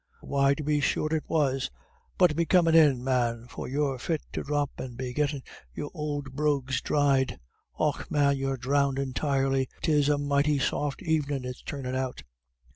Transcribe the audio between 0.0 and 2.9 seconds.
"Why tub be sure it was. But be comin'